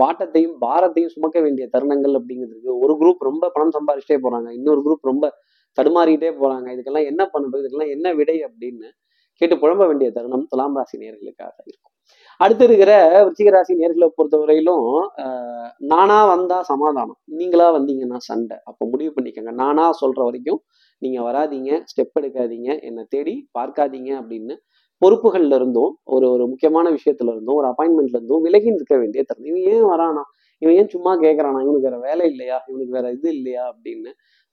வாட்டத்தையும் 0.00 0.56
பாரத்தையும் 0.64 1.12
சுமக்க 1.14 1.36
வேண்டிய 1.40 1.64
தருணங்கள் 1.74 2.14
அப்படிங்கிறதுக்கு 2.18 2.72
ஒரு 2.84 2.94
குரூப் 3.00 3.28
ரொம்ப 3.28 3.50
பணம் 3.54 3.74
சம்பாரிச்சிட்டே 3.76 4.18
போறாங்க. 4.24 4.48
இன்னொரு 4.58 4.80
குரூப் 4.86 5.10
ரொம்ப 5.10 5.24
தடுமாறிக்கிட்டே 5.78 6.30
போறாங்க. 6.40 6.68
இதுக்கெல்லாம் 6.74 7.06
என்ன 7.06 7.22
பண்ணணும்? 7.32 7.60
இதுக்கெல்லாம் 7.60 7.92
என்ன 7.92 8.14
விடை 8.14 8.38
அப்படின்னு 8.44 8.88
கேட்டு 9.40 9.56
புழம்ப 9.56 9.86
வேண்டிய 9.86 10.08
தருணம் 10.10 10.46
துலாம் 10.46 10.76
ராசி 10.76 10.96
நேர்களுக்காக 10.98 11.56
இருக்கும். 11.64 11.92
அடுத்து 12.40 12.64
இருக்கிற 12.64 12.92
விருச்சிக 13.16 13.50
ராசி 13.50 13.74
நேர்களை 13.74 14.08
பொறுத்தவரையிலும் 14.16 14.86
ஆஹ், 15.24 15.70
நானா 15.92 16.18
வந்தா 16.26 16.58
சமாதானம். 16.62 17.18
நீங்களா 17.32 17.66
வந்தீங்கன்னா 17.76 18.18
சண்டை. 18.22 18.56
அப்போ 18.64 18.86
முடிவு 18.86 19.12
பண்ணிக்கோங்க. 19.16 19.52
நானா 19.60 19.86
சொல்ற 20.00 20.20
வரைக்கும் 20.24 20.60
நீங்க 21.02 21.20
வராதீங்க 21.22 21.70
ஸ்டெப் 21.86 22.18
எடுக்காதீங்க 22.20 22.70
என்னை 22.82 23.04
தேடி 23.08 23.34
பார்க்காதீங்க 23.58 24.10
அப்படின்னு 24.20 24.54
பொறுப்புகள்ல 25.02 25.54
இருந்தும் 25.54 25.92
ஒரு 26.14 26.26
ஒரு 26.30 26.44
முக்கியமான 26.46 26.86
விஷயத்துல 26.90 27.32
இருந்தும் 27.32 27.56
ஒரு 27.56 27.68
அப்பாயின்மெண்ட்ல 27.68 28.18
இருந்தும் 28.18 28.42
விலகி 28.42 28.70
நிற்க 28.70 28.94
வேண்டிய 28.96 29.22
தருணம். 29.22 29.48
இவன் 29.52 29.66
ஏன் 29.74 29.86
வரானா? 29.92 30.22
இவன் 30.62 30.76
ஏன் 30.76 30.92
சும்மா 30.94 31.12
கேட்கறானா 31.22 31.58
இவனுக்கு 31.64 31.88
வேற 31.88 31.98
வேலை 32.06 32.26
இல்லையா? 32.32 32.58
இவனுக்கு 32.68 32.94
வேற 32.98 33.08
இது 33.12 33.28
இல்லையா? 33.34 33.64
அப்படின்னு 33.72 34.10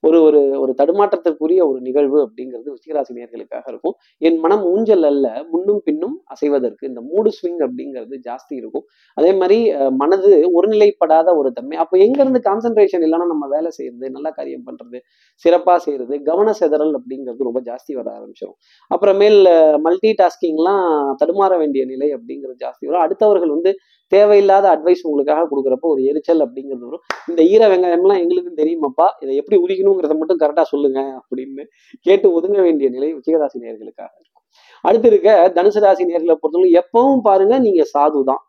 ஒரு 0.08 0.20
ஒரு 0.28 0.42
ஒரு 0.62 0.74
தடுமாற்றத்திற்குரிய 0.80 1.60
ஒரு 1.70 1.78
நிகழ்வு 1.88 2.18
அப்படிங்கிறது 2.26 2.68
விருச்சிகராசி 2.72 3.12
நேர்களுக்காக 3.18 3.66
இருக்கும். 3.72 3.96
என் 4.28 4.38
மனம் 4.44 4.64
ஊஞ்சல் 4.72 5.06
அல்ல 5.12 5.26
முன்னும் 5.52 5.82
பின்னும் 5.88 6.16
அசைவதற்கு. 6.34 6.84
இந்த 6.92 7.02
மூடு 7.10 7.32
ஸ்விங் 7.38 7.60
அப்படிங்கிறது 7.68 8.16
ஜாஸ்தி 8.28 8.54
இருக்கும். 8.62 8.86
அதே 9.18 9.32
மாதிரி 9.40 9.60
மனது 10.02 10.30
ஒருநிலைப்படாத 10.58 11.28
ஒரு 11.40 11.50
தன்மை. 11.58 11.78
அப்போ 11.84 11.94
எங்கேருந்து 12.06 12.42
கான்சன்ட்ரேஷன் 12.48 12.82
கான்சென்ட்ரேஷன் 12.84 13.04
இல்லைன்னா 13.06 13.26
நம்ம 13.32 13.44
வேலை 13.54 13.70
செய்யறது 13.76 14.06
நல்லா 14.16 14.30
காரியம் 14.38 14.64
பண்றது 14.68 14.98
சிறப்பாக 15.44 15.78
செய்யறது 15.86 16.14
கவன 16.28 16.52
சிதறல் 16.60 16.94
அப்படிங்கிறது 16.98 17.48
ரொம்ப 17.48 17.60
ஜாஸ்தி 17.68 17.92
வர 17.98 18.08
ஆரம்பிச்சிடும் 18.18 18.56
அப்புறமேல் 18.90 19.38
மல்டி 19.86 20.12
டாஸ்கிங்லாம் 20.20 20.86
தடுமாற 21.20 21.52
வேண்டிய 21.62 21.82
நிலை 21.92 22.08
அப்படிங்கிறது 22.16 22.58
ஜாஸ்தி 22.64 22.84
வரும். 22.88 23.04
அடுத்தவர்கள் 23.06 23.54
வந்து 23.56 23.72
தேவையில்லாத 24.12 24.66
அட்வைஸ் 24.74 25.04
உங்களுக்காக 25.08 25.46
கொடுக்குறப்போ 25.50 25.88
ஒரு 25.94 26.02
எரிச்சல் 26.10 26.42
அப்படிங்கிறது 26.46 26.84
வரும். 26.88 27.04
இந்த 27.30 27.40
ஈர 27.52 27.62
வெங்காயம்லாம் 27.72 28.20
எங்களுக்கும் 28.22 28.58
தெரியுமாப்பா? 28.60 29.06
இதை 29.22 29.32
எப்படி 29.40 29.56
உரிக்கணும்? 29.64 29.93
உரிக்கணுங்கிறத 29.94 30.14
மட்டும் 30.20 30.40
கரெக்டாக 30.42 30.66
சொல்லுங்க 30.72 31.00
அப்படின்னு 31.18 31.64
கேட்டு 32.06 32.26
ஒதுங்க 32.32 32.58
வேண்டிய 32.62 32.88
நிலை 32.90 33.08
உச்சிகராசி 33.18 33.58
நேர்களுக்காக 33.64 34.10
இருக்கும். 34.18 34.42
அடுத்து 34.84 35.08
இருக்க 35.08 35.30
தனுசு 35.56 35.80
ராசி 35.80 36.02
நேர்களை 36.04 36.34
பொறுத்தவரை 36.34 36.70
எப்பவும் 36.80 37.22
பாருங்க 37.22 37.54
நீங்க 37.58 37.82
சாது 37.84 38.20
தான் 38.24 38.42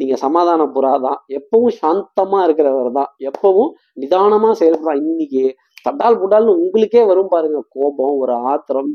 நீங்க 0.00 0.14
சமாதான 0.16 0.62
புறா 0.74 0.92
தான் 1.06 1.18
எப்பவும் 1.38 1.74
சாந்தமா 1.80 2.38
இருக்கிறவர் 2.46 2.90
தான் 2.98 3.10
எப்பவும் 3.28 3.72
நிதானமா 4.02 4.50
செயல்படுறா. 4.60 4.94
இன்னைக்கு 5.02 5.42
தட்டால் 5.86 6.18
புட்டால்னு 6.20 6.56
உங்களுக்கே 6.56 7.02
வரும் 7.04 7.30
பாருங்க 7.34 7.60
கோபம் 7.68 8.14
ஒரு 8.22 8.32
ஆத்திரம் 8.32 8.92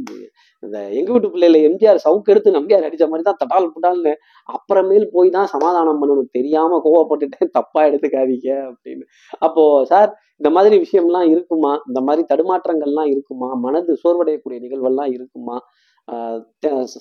இந்த 0.63 0.77
எங்க 0.99 1.09
வீட்டு 1.13 1.29
பிள்ளையில 1.33 1.57
எம்ஜிஆர் 1.67 2.03
சவுக்கு 2.05 2.31
எடுத்து 2.33 2.55
நம்பியார் 2.57 2.85
அடிச்ச 2.87 3.05
மாதிரி 3.09 3.25
தான் 3.27 3.39
தட்டால் 3.41 3.71
புட்டால்னு 3.73 4.13
அப்புறமேல் 4.49 5.05
போய் 5.15 5.29
தான் 5.35 5.49
சமாதானம் 5.53 5.99
பண்ணணும். 6.01 6.29
தெரியாம 6.37 6.79
கோவப்பட்டுட்டேன். 6.85 7.51
தப்பா 7.57 7.81
எடுத்துக்காதீங்க 7.89 8.49
அப்படின்னு. 8.69 9.05
அப்போ 9.47 9.63
சார் 9.91 10.09
இந்த 10.41 10.49
மாதிரி 10.55 10.75
விஷயம்லாம் 10.85 11.27
இருக்குமா? 11.33 11.73
இந்த 11.89 12.01
மாதிரி 12.07 12.23
தடுமாற்றங்கள்லாம் 12.31 13.11
இருக்குமா? 13.13 13.49
மனது 13.65 13.93
சோர்வடையக்கூடிய 14.03 14.59
நிகழ்வெல்லாம் 14.65 15.11
இருக்குமா? 15.17 15.57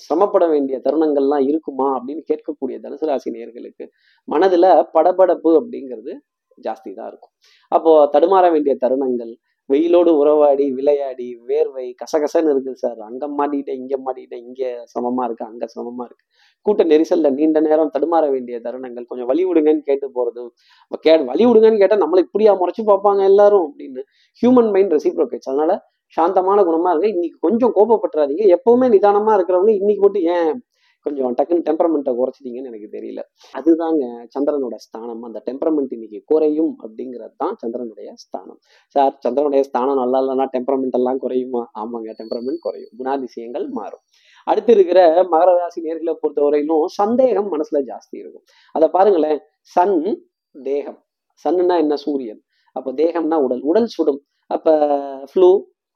சிரமப்பட 0.04 0.44
வேண்டிய 0.52 0.76
தருணங்கள்லாம் 0.86 1.44
இருக்குமா? 1.50 1.88
அப்படின்னு 1.96 2.22
கேட்கக்கூடிய 2.30 2.76
தனுசு 2.84 3.10
ராசி 3.10 3.30
நேர்களுக்கு 3.36 3.84
மனதுல 4.28 4.66
படபடப்பு 4.94 5.50
அப்படிங்கிறது 5.60 6.12
ஜாஸ்தி 6.58 6.90
தான் 6.98 7.08
இருக்கும். 7.10 7.32
அப்போ 7.72 7.92
தடுமாற 8.14 8.46
வேண்டிய 8.54 8.74
தருணங்கள் 8.84 9.32
வெயிலோடு 9.70 10.10
உறவாடி 10.20 10.66
விளையாடி 10.78 11.28
வேர்வை 11.48 11.86
கசகசன்னு 12.02 12.52
இருக்குது 12.54 12.80
சார். 12.84 12.98
அங்க 13.08 13.24
மாட்டிக்கிட்டேன் 13.38 13.78
இங்க 13.82 13.94
மாட்டிக்கிட்டேன் 14.04 14.44
இங்க 14.48 14.62
சமமா 14.94 15.24
இருக்கு 15.28 15.44
அங்க 15.50 15.64
சமமா 15.76 16.04
இருக்கு. 16.08 16.24
கூட்ட 16.66 16.84
நெரிசல்ல 16.92 17.30
நீண்ட 17.38 17.58
நேரம் 17.66 17.92
தடுமாற 17.96 18.24
வேண்டிய 18.34 18.56
தருணங்கள். 18.66 19.08
கொஞ்சம் 19.10 19.28
வழி 19.30 19.42
விடுங்கன்னு 19.48 19.84
கேட்டு 19.90 20.06
போறது. 20.18 20.44
கே 21.06 21.14
வழி 21.32 21.44
விடுங்கன்னு 21.48 21.82
கேட்டா 21.82 21.98
நம்மளை 22.04 22.22
இப்படியா 22.26 22.54
முறைச்சு 22.62 22.84
பார்ப்பாங்க 22.92 23.22
எல்லாரும் 23.32 23.66
அப்படின்னு 23.68 24.02
ஹியூமன் 24.42 24.70
மைண்ட் 24.76 24.94
ரெசிப்ரோகேட்ஸ் 24.98 25.50
அதனால 25.52 25.74
சாந்தமான 26.16 26.58
குணமா 26.68 26.90
இருக்கு 26.92 27.14
இன்னைக்கு 27.16 27.38
கொஞ்சம் 27.46 27.72
கோபப்பட்டுறாதீங்க. 27.78 28.44
எப்பவுமே 28.56 28.86
நிதானமா 28.94 29.32
இருக்கிறவங்க 29.38 29.72
இன்னைக்கு 29.80 30.02
மட்டும் 30.06 30.26
ஏன் 30.36 30.50
கொஞ்சம் 31.06 31.34
டக்குன்னு 31.38 31.66
டெம்பரமெண்ட்டை 31.68 32.12
குறைச்சிட்டீங்கன்னு 32.20 32.70
எனக்கு 32.70 32.88
தெரியல. 32.96 33.20
அதுதாங்க 33.58 34.04
சந்திரனோட 34.34 34.76
ஸ்தானம். 34.86 35.22
அந்த 35.22 35.38
டெம்பரமெண்ட் 35.48 35.94
இன்னைக்கு 35.96 36.20
குறையும் 36.24 36.72
அப்படிங்கிறது 36.84 37.34
தான் 37.36 37.54
சந்திரனுடைய 37.62 38.10
ஸ்தானம். 38.24 38.58
சார் 38.94 39.14
சந்திரனுடைய 39.24 39.62
ஸ்தானம் 39.70 40.00
நல்லா 40.02 40.20
இல்லைன்னா 40.24 40.46
டெம்பரமெண்ட் 40.56 40.98
எல்லாம் 41.00 41.20
குறையுமா? 41.24 41.62
ஆமாங்க 41.82 42.12
டெம்பரமெண்ட் 42.20 42.62
குறையும். 42.66 42.92
குணாதிசயங்கள் 43.00 43.66
மாறும். 43.78 44.02
அடுத்து 44.46 44.72
இருக்கிற 44.72 45.00
மகர 45.32 45.50
ராசி 45.60 45.80
நேர்களை 45.86 46.14
பொறுத்தவரையிலும் 46.22 46.84
சந்தேகம் 47.00 47.48
மனசுல 47.54 47.78
ஜாஸ்தி 47.90 48.16
இருக்கும். 48.22 48.44
அதை 48.74 48.88
பாருங்களேன். 48.88 49.40
சன் 49.76 49.98
தேகம். 50.52 50.98
சன்னுன்னா 51.44 51.76
என்ன? 51.84 51.94
சூரியன். 51.96 52.40
அப்போ 52.76 52.90
தேகம்னா 52.92 53.36
உடல். 53.46 53.62
உடல் 53.70 53.90
சுடும். 53.96 54.20
அப்போ 54.50 54.72
ஃப்ளூ 55.30 55.50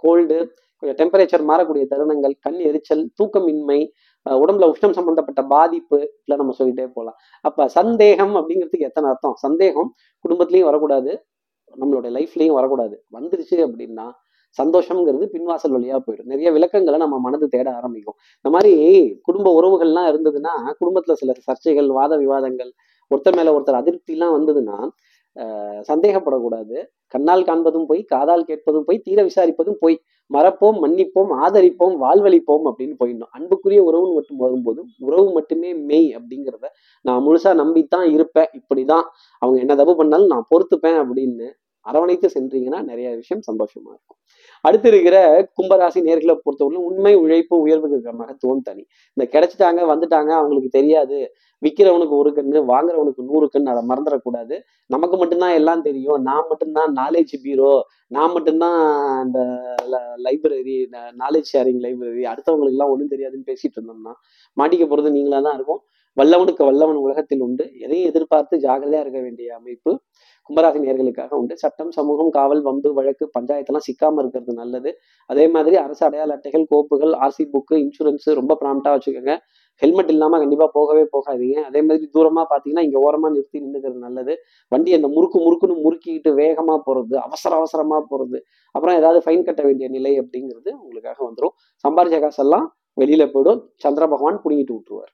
கோல்டு 0.05 0.39
கொஞ்சம் 0.83 0.99
டெம்பரேச்சர் 1.01 1.45
மாறக்கூடிய 1.51 1.85
தருணங்கள் 1.93 2.35
கண் 2.41 2.61
எரிச்சல் 2.69 3.05
தூக்கமின்மை 3.19 3.81
உடம்புல 4.27 4.67
உஷ்ணம் 4.73 4.97
சம்பந்தப்பட்ட 4.99 5.43
பாதிப்பு 5.53 5.99
இல்லை 6.23 6.37
நம்ம 6.41 6.55
சொல்லிட்டே 6.59 6.87
போகலாம். 6.97 7.19
அப்ப 7.45 7.69
சந்தேகம் 7.79 8.35
அப்படிங்கிறதுக்கு 8.39 8.89
எத்தனை 8.91 9.09
அர்த்தம்? 9.11 9.37
சந்தேகம் 9.45 9.91
குடும்பத்திலையும் 10.25 10.69
வரக்கூடாது 10.71 11.13
நம்மளுடைய 11.75 12.11
லைஃப்லயும் 12.19 12.59
வரக்கூடாது. 12.59 12.97
வந்துருச்சு 13.17 13.57
அப்படின்னா 13.67 14.07
சந்தோஷம்ங்கிறது 14.59 15.27
பின்வாசல் 15.35 15.75
வழியா 15.75 15.97
போயிடும். 16.07 16.31
நிறைய 16.33 16.49
விளக்கங்களை 16.57 16.99
நம்ம 16.99 17.17
மனது 17.27 17.47
தேட 17.49 17.69
ஆரம்பிக்கும். 17.79 18.17
இந்த 18.39 18.51
மாதிரி 18.55 18.73
குடும்ப 19.27 19.49
உறவுகள்லாம் 19.59 20.09
இருந்ததுன்னா 20.13 20.55
குடும்பத்துல 20.81 21.15
சில 21.21 21.35
சர்ச்சைகள் 21.49 21.89
வாத 21.99 22.17
விவாதங்கள் 22.17 22.73
ஒருத்தர் 23.11 23.39
மேல 23.39 23.53
ஒருத்தர் 23.57 23.81
அதிருப்திலாம் 23.83 24.35
வந்ததுன்னா 24.39 24.79
ஆஹ் 25.37 25.83
சந்தேகப்படக்கூடாது. 25.91 26.77
கண்ணால் 27.15 27.45
காண்பதும் 27.49 27.87
போய் 27.91 28.03
காதால் 28.13 28.49
கேட்பதும் 28.49 28.87
போய் 28.89 29.05
தீர 29.07 29.19
விசாரிப்பதும் 29.29 29.79
போய் 29.83 29.97
மறப்போம் 30.33 30.79
மன்னிப்போம் 30.83 31.31
ஆதரிப்போம் 31.45 31.95
வாழ்வழிப்போம் 32.03 32.67
அப்படின்னு 32.69 32.95
போயிடணும். 33.01 33.31
அன்புக்குரிய 33.31 33.81
உறவுன்னு 33.83 34.15
மட்டும் 34.15 34.37
வரும்போது 34.37 34.85
உறவு 34.99 35.33
மட்டுமே 35.33 35.75
மெய் 35.75 36.17
அப்படிங்கிறத 36.17 36.67
நான் 37.03 37.27
முழுசா 37.27 37.53
நம்பித்தான் 37.63 38.11
இருப்பேன். 38.11 38.51
இப்படிதான். 38.53 39.07
அவங்க 39.39 39.61
என்ன 39.61 39.75
தப்பு 39.75 39.97
பண்ணாலும் 39.97 40.27
நான் 40.27 40.47
பொறுத்துப்பேன் 40.51 40.99
அப்படின்னு 41.01 41.49
அரவணைத்து 41.87 42.29
சென்றீங்கன்னா 42.37 42.81
நிறைய 42.91 43.09
விஷயம் 43.21 43.45
சந்தோஷமா 43.51 43.91
இருக்கும். 43.95 44.19
அடுத்து 44.65 44.89
இருக்கிற 44.89 45.17
கும்பராசி 45.59 46.01
நேர்களை 46.09 46.35
பொறுத்தவரையிலும் 46.45 46.89
உண்மை 46.91 47.13
உழைப்பு 47.15 47.55
உயர்வுக்கு 47.67 47.97
இருக்கிற 47.97 48.15
மகத்துவம் 48.23 48.65
தனி. 48.69 48.83
இந்த 49.17 49.25
கிடைச்சிட்டாங்க 49.35 49.81
வந்துட்டாங்க 49.93 50.31
அவங்களுக்கு 50.39 50.71
தெரியாது. 50.79 51.19
விற்கிறவனுக்கு 51.63 52.15
ஒரு 52.23 52.31
கண்ணு 52.37 52.59
வாங்குறவனுக்கு 52.73 53.23
நூறு 53.31 53.47
கண்ணு 53.55 53.73
அதை 53.73 53.83
மறந்துடக்கூடாது. 53.91 54.57
நமக்கு 54.95 55.17
மட்டும்தான் 55.17 55.57
எல்லாம் 55.61 55.83
தெரியும். 55.89 56.21
நான் 56.29 56.49
மட்டும்தான் 56.51 56.93
நாலேஜ் 57.01 57.35
பீரோ 57.45 57.73
நான் 58.17 58.33
மட்டும்தான் 58.37 58.79
இந்த 59.27 59.41
லைப்ரரி 60.27 60.77
நாலேஜ் 61.23 61.51
ஷேரிங் 61.53 61.83
லைப்ரரி 61.87 62.25
அடுத்தவங்களுக்கு 62.33 62.77
எல்லாம் 62.77 62.93
ஒன்றும் 62.95 63.13
தெரியாதுன்னு 63.15 63.49
பேசிட்டு 63.51 63.77
இருந்தோம்னா 63.79 64.15
மாட்டிக்க 64.57 64.87
போறது 64.93 65.17
நீங்களா 65.19 65.41
தான் 65.49 65.59
இருக்கும். 65.59 65.83
வல்லவனுக்கு 66.17 66.63
வல்லவன் 66.69 67.01
உலகத்தில் 67.07 67.43
உண்டு. 67.47 67.65
எதையும் 67.85 68.09
எதிர்பார்த்து 68.11 68.55
ஜாகிரதையா 68.65 69.03
இருக்க 69.05 69.21
வேண்டிய 69.27 69.49
அமைப்பு 69.59 69.91
கும்பராசி 70.51 70.79
நேர்களுக்காக 70.85 71.33
உண்டு. 71.41 71.55
சட்டம் 71.63 71.91
சமூகம் 71.97 72.31
காவல் 72.37 72.63
வம்பு 72.63 72.89
வழக்கு 72.99 73.25
பஞ்சாயத்தெல்லாம் 73.37 73.85
சிக்காம 73.89 74.21
இருக்கிறது 74.23 74.53
நல்லது. 74.53 74.91
அதே 75.31 75.45
மாதிரி 75.49 75.77
அரசு 75.77 76.03
அடையாள 76.07 76.35
அட்டைகள் 76.37 76.65
கோப்புகள் 76.73 77.13
ஆர்சி 77.25 77.45
புக்கு 77.53 77.75
இன்சூரன்ஸ் 77.85 78.27
ரொம்ப 78.41 78.57
ப்ராம்ப்டா 78.63 78.93
வச்சுக்கோங்க. 78.95 79.35
ஹெல்மெட் 79.83 80.11
இல்லாம 80.15 80.39
கண்டிப்பா 80.39 80.67
போகவே 80.79 81.05
போகாதீங்க. 81.15 81.59
அதே 81.69 81.81
மாதிரி 81.83 82.09
தூரமா 82.17 82.43
பாத்தீங்கன்னா 82.53 82.85
இங்க 82.89 82.99
ஓரமா 83.07 83.29
நிறுத்தி 83.37 83.59
நின்றுக்கிறது 83.65 84.01
நல்லது. 84.07 84.35
வண்டி 84.73 84.91
அந்த 84.99 85.09
முறுக்கு 85.17 85.39
முறுக்குன்னு 85.47 85.77
முறுக்கிட்டு 85.87 86.33
வேகமா 86.43 86.77
போறது 86.89 87.17
அவசர 87.27 87.55
அவசரமா 87.61 88.01
போறது 88.11 88.41
அப்புறம் 88.75 88.99
ஏதாவது 89.01 89.21
ஃபைன் 89.27 89.47
கட்ட 89.49 89.63
வேண்டிய 89.69 89.89
நிலை 89.89 90.13
அப்படிங்கிறது 90.23 90.71
உங்களுக்காக 90.83 91.19
வந்துடும் 91.29 91.55
சம்பாரிச்ச 91.85 92.19
காசெல்லாம் 92.21 92.67
வெளியில 92.97 93.25
போயிடும். 93.35 93.61
சந்திர 93.77 94.05
பகவான் 94.15 94.43
புடிங்கிட்டு 94.45 94.77
விட்டுருவார் 94.77 95.13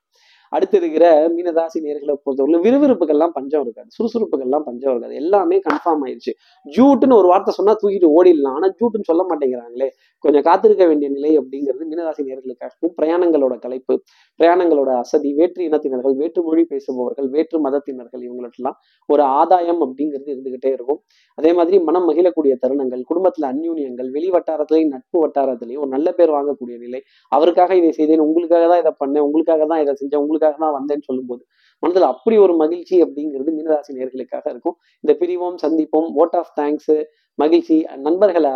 அடுத்து 0.49 0.77
இருக்கிற 0.77 1.29
மீனராசி 1.29 1.79
நேர்களை 1.83 2.13
பொறுத்தவரை 2.23 2.71
விறுவிறுப்புகள்லாம் 2.71 3.33
பஞ்சம் 3.33 3.61
இருக்காது. 3.61 3.87
சுறுசுறுப்புகள்லாம் 3.97 4.59
பஞ்சம் 4.59 4.91
இருக்காது. 4.91 5.15
எல்லாமே 5.15 5.61
கன்ஃபார்ம் 5.69 6.03
ஆயிடுச்சு 6.05 6.33
ஜூட்டுன்னு 6.77 7.13
ஒரு 7.13 7.27
வார்த்தை 7.27 7.53
சொன்னா 7.53 7.75
தூக்கிட்டு 7.81 8.09
ஓடிடலாம். 8.17 8.55
ஆனா 8.57 8.67
ஜூட்டுன்னு 8.67 9.09
சொல்ல 9.11 9.25
மாட்டேங்கிறாங்களே. 9.29 9.89
கொஞ்சம் 10.23 10.45
காத்திருக்க 10.47 10.83
வேண்டிய 10.89 11.07
நிலை 11.15 11.31
அப்படிங்கிறது 11.39 11.87
மீனராசி 11.89 12.21
நேர்களுக்காகவும் 12.29 12.93
பிரயாணங்களோட 12.99 13.55
கலைப்பு 13.65 13.95
பிரயாணங்களோட 14.39 14.89
அசதி 15.01 15.29
வேற்று 15.39 15.61
இனத்தினர்கள் 15.67 16.15
வேற்று 16.21 16.41
மொழி 16.47 16.63
பேசுபவர்கள் 16.71 17.27
வேற்று 17.35 17.57
மதத்தினர்கள் 17.65 18.23
இவங்களுக்கெல்லாம் 18.27 18.77
ஒரு 19.09 19.23
ஆதாயம் 19.39 19.81
அப்படிங்கிறது 19.85 20.31
இருந்துகிட்டே 20.33 20.71
இருக்கும். 20.77 20.99
அதே 21.37 21.51
மாதிரி 21.59 21.77
மனம் 21.87 22.07
மகிழக்கூடிய 22.09 22.53
தருணங்கள் 22.63 23.03
குடும்பத்துல 23.11 23.47
அந்யூன்யங்கள் 23.53 24.09
வெளி 24.15 24.29
வட்டாரத்திலையும் 24.35 24.93
நட்பு 24.95 25.17
வட்டாரத்திலையும் 25.25 25.83
ஒரு 25.85 25.91
நல்ல 25.95 26.07
பேர் 26.19 26.35
வாங்கக்கூடிய 26.37 26.77
நிலை. 26.85 27.01
அவருக்காக 27.31 27.75
இதை 27.81 27.91
செய்தேன் 27.99 28.25
உங்களுக்காக 28.27 28.65
தான் 28.73 28.81
இதை 28.83 28.93
பண்ணேன் 29.03 29.25
உங்களுக்காக 29.27 29.65
தான் 29.73 29.83
இதை 29.85 29.95
செஞ்சேன் 30.01 30.23
உங்களுக்காக 30.25 30.55
தான் 30.65 30.75
வந்தேன்னு 30.79 31.07
சொல்லும்போது 31.09 31.43
மனதில் 31.83 32.11
அப்படி 32.13 32.37
ஒரு 32.37 32.53
மகிழ்ச்சி 32.55 32.95
அப்படிங்கிறது 33.03 33.51
மீனராசி 33.57 33.91
நேர்களுக்காக 33.97 34.45
இருக்கும். 34.53 34.75
இந்த 35.03 35.13
பிரிவோம் 35.21 35.57
சந்திப்போம் 35.65 36.09
ஓட் 36.21 36.37
ஆஃப் 36.41 36.53
தேங்க்ஸ் 36.61 36.93
மகிழ்ச்சி 37.39 37.75
நண்பர்களை 38.05 38.51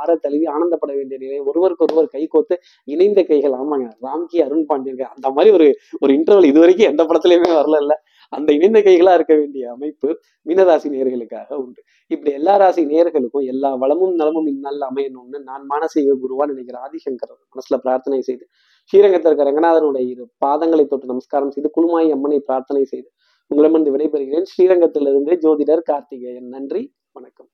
ஆற 0.00 0.10
தழுவி 0.16 0.46
ஆனந்தப்பட 0.46 0.92
வேண்டிய 0.98 1.16
நிலை 1.18 1.38
ஒருவருக்கு 1.40 1.84
ஒருவர் 1.86 2.06
கை 2.06 2.22
கோத்து 2.26 2.54
இணைந்த 2.84 3.20
கைகள். 3.22 3.52
ஆமாங்க 3.52 3.88
ராம்கி 4.06 4.38
அருண் 4.44 4.66
பாண்டியன் 4.66 5.12
அந்த 5.16 5.30
மாதிரி 5.30 5.50
ஒரு 5.56 5.66
ஒரு 6.00 6.12
இன்டர்வல் 6.14 6.48
இது 6.50 6.60
வரைக்கும் 6.60 6.90
எந்த 6.92 7.04
படத்துலையுமே 7.04 7.50
வரல 7.60 7.80
இல்ல. 7.80 7.94
அந்த 8.32 8.52
இணைந்த 8.52 8.78
கைகளா 8.78 9.14
இருக்க 9.14 9.34
வேண்டிய 9.34 9.70
அமைப்பு 9.70 10.20
மீனராசி 10.48 10.88
நேர்களுக்காக 10.94 11.54
உண்டு. 11.54 11.82
இப்படி 12.06 12.32
எல்லா 12.32 12.56
ராசி 12.56 12.84
நேர்களுக்கும் 12.84 13.44
எல்லா 13.44 13.74
வளமும் 13.74 14.14
நலமும் 14.14 14.46
இந்நாள் 14.46 14.80
அமையணும்னு 14.80 15.38
நான் 15.42 15.66
மானசீக 15.70 16.16
குருவா 16.22 16.46
நினைக்கிற 16.46 16.78
ஆதிசங்கர் 16.86 17.34
மனசுல 17.54 17.76
பிரார்த்தனை 17.76 18.20
செய்து 18.20 18.46
ஸ்ரீரங்கத்தில் 18.84 19.32
இருக்க 19.32 19.50
ரங்கநாதனுடைய 19.50 20.04
இரு 20.08 20.28
பாதங்களை 20.46 20.86
தொட்டு 20.86 21.06
நமஸ்காரம் 21.06 21.50
செய்து 21.50 21.70
குழுமாய் 21.76 22.10
அம்மனை 22.10 22.40
பிரார்த்தனை 22.40 22.84
செய்து 22.84 23.10
உங்களிடமிருந்து 23.46 23.94
விடைபெறுகிறேன். 23.96 24.42
ஸ்ரீரங்கத்திலிருந்து 24.42 25.34
ஜோதிடர் 25.42 25.82
கார்த்திகேயன். 25.82 26.48
நன்றி 26.48 26.94
வணக்கம். 27.12 27.48